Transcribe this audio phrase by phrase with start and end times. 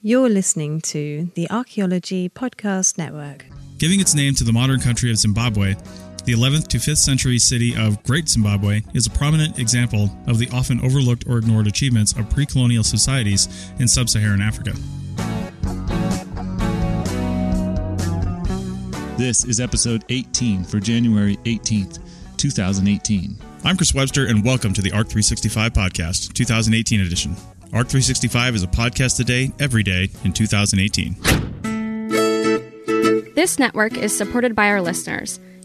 [0.00, 3.44] You're listening to the Archaeology Podcast Network.
[3.78, 5.74] Giving its name to the modern country of Zimbabwe,
[6.24, 10.48] the 11th to 5th century city of Great Zimbabwe is a prominent example of the
[10.52, 14.70] often overlooked or ignored achievements of pre colonial societies in sub Saharan Africa.
[19.18, 21.98] This is episode 18 for January 18th,
[22.36, 23.36] 2018.
[23.64, 27.34] I'm Chris Webster, and welcome to the ARC 365 Podcast, 2018 edition.
[27.70, 31.16] ARC 365 is a podcast today, every day in 2018.
[33.34, 35.38] This network is supported by our listeners.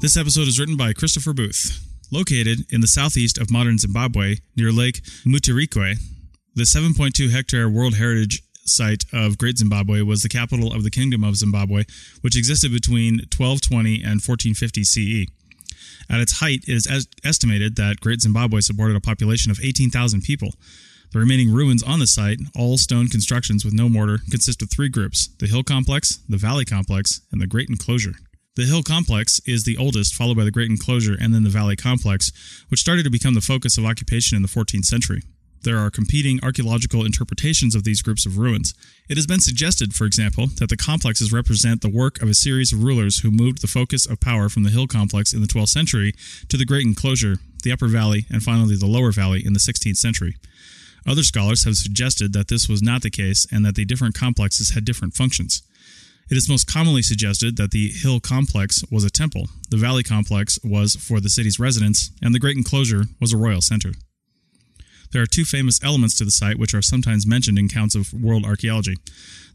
[0.00, 1.82] This episode is written by Christopher Booth.
[2.12, 5.96] Located in the southeast of modern Zimbabwe near Lake Mutirikwe,
[6.54, 11.24] the 7.2 hectare World Heritage Site of Great Zimbabwe was the capital of the Kingdom
[11.24, 11.84] of Zimbabwe,
[12.20, 15.26] which existed between 1220 and 1450 CE.
[16.10, 20.52] At its height, it is estimated that Great Zimbabwe supported a population of 18,000 people.
[21.12, 24.88] The remaining ruins on the site, all stone constructions with no mortar, consist of three
[24.88, 28.14] groups the Hill Complex, the Valley Complex, and the Great Enclosure.
[28.56, 31.76] The Hill Complex is the oldest, followed by the Great Enclosure and then the Valley
[31.76, 32.32] Complex,
[32.68, 35.22] which started to become the focus of occupation in the 14th century.
[35.62, 38.72] There are competing archaeological interpretations of these groups of ruins.
[39.08, 42.72] It has been suggested, for example, that the complexes represent the work of a series
[42.72, 45.68] of rulers who moved the focus of power from the Hill Complex in the 12th
[45.68, 46.14] century
[46.48, 49.96] to the Great Enclosure, the Upper Valley, and finally the Lower Valley in the 16th
[49.96, 50.36] century.
[51.06, 54.70] Other scholars have suggested that this was not the case and that the different complexes
[54.70, 55.62] had different functions.
[56.28, 60.58] It is most commonly suggested that the hill complex was a temple, the valley complex
[60.64, 63.92] was for the city's residents, and the great enclosure was a royal center.
[65.12, 68.12] There are two famous elements to the site which are sometimes mentioned in counts of
[68.12, 68.96] world archaeology.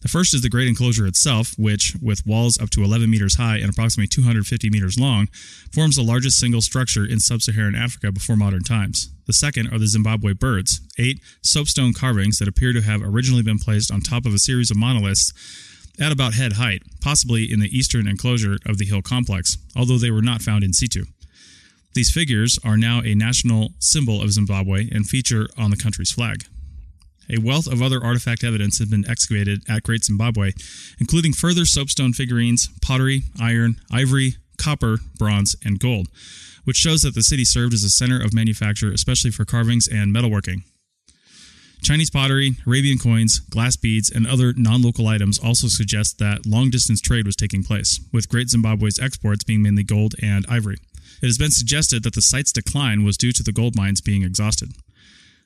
[0.01, 3.57] The first is the great enclosure itself, which, with walls up to 11 meters high
[3.57, 5.27] and approximately 250 meters long,
[5.71, 9.11] forms the largest single structure in sub Saharan Africa before modern times.
[9.27, 13.59] The second are the Zimbabwe birds, eight soapstone carvings that appear to have originally been
[13.59, 15.31] placed on top of a series of monoliths
[15.99, 20.11] at about head height, possibly in the eastern enclosure of the hill complex, although they
[20.11, 21.05] were not found in situ.
[21.93, 26.45] These figures are now a national symbol of Zimbabwe and feature on the country's flag.
[27.29, 30.51] A wealth of other artifact evidence has been excavated at Great Zimbabwe,
[30.99, 36.07] including further soapstone figurines, pottery, iron, ivory, copper, bronze, and gold,
[36.63, 40.15] which shows that the city served as a center of manufacture, especially for carvings and
[40.15, 40.63] metalworking.
[41.83, 46.69] Chinese pottery, Arabian coins, glass beads, and other non local items also suggest that long
[46.69, 50.77] distance trade was taking place, with Great Zimbabwe's exports being mainly gold and ivory.
[51.21, 54.23] It has been suggested that the site's decline was due to the gold mines being
[54.23, 54.71] exhausted.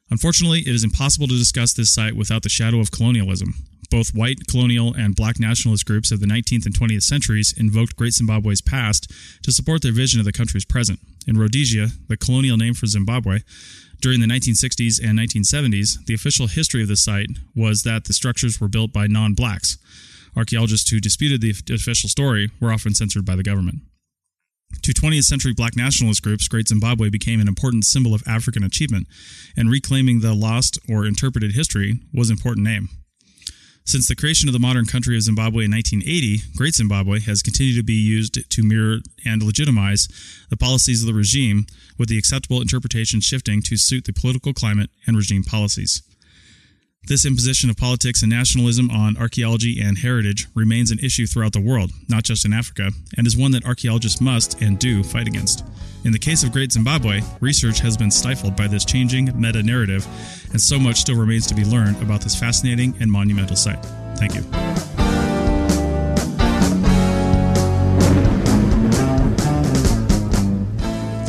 [0.10, 3.54] Unfortunately, it is impossible to discuss this site without the shadow of colonialism.
[3.90, 8.14] Both white colonial and black nationalist groups of the 19th and 20th centuries invoked Great
[8.14, 9.12] Zimbabwe's past
[9.44, 11.00] to support their vision of the country's present.
[11.28, 13.40] In Rhodesia, the colonial name for Zimbabwe,
[14.02, 18.60] during the 1960s and 1970s, the official history of the site was that the structures
[18.60, 19.78] were built by non blacks.
[20.36, 23.80] Archaeologists who disputed the official story were often censored by the government.
[24.82, 29.08] To 20th century black nationalist groups, Great Zimbabwe became an important symbol of African achievement,
[29.58, 32.90] and reclaiming the lost or interpreted history was an important name.
[33.88, 37.78] Since the creation of the modern country of Zimbabwe in 1980, Great Zimbabwe has continued
[37.78, 40.08] to be used to mirror and legitimize
[40.50, 44.90] the policies of the regime, with the acceptable interpretation shifting to suit the political climate
[45.06, 46.02] and regime policies.
[47.08, 51.62] This imposition of politics and nationalism on archaeology and heritage remains an issue throughout the
[51.62, 55.64] world, not just in Africa, and is one that archaeologists must and do fight against.
[56.04, 60.08] In the case of Great Zimbabwe, research has been stifled by this changing meta narrative,
[60.52, 63.86] and so much still remains to be learned about this fascinating and monumental site.
[64.18, 65.05] Thank you.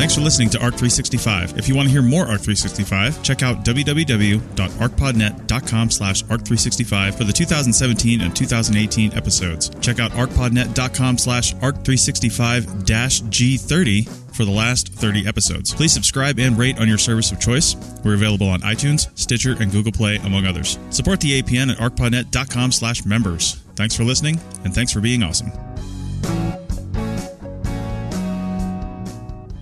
[0.07, 1.59] Thanks for listening to ARC 365.
[1.59, 7.33] If you want to hear more ARC 365, check out www.archpodnet.com slash ARC365 for the
[7.33, 9.69] 2017 and 2018 episodes.
[9.81, 15.75] Check out archpodnet.com slash ARC365-G30 for the last 30 episodes.
[15.75, 17.75] Please subscribe and rate on your service of choice.
[18.05, 20.79] We're available on iTunes, Stitcher, and Google Play, among others.
[20.91, 23.55] Support the APN at archpodnet.com slash members.
[23.75, 25.51] Thanks for listening, and thanks for being awesome.